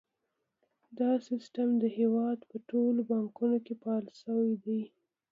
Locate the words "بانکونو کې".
3.11-3.73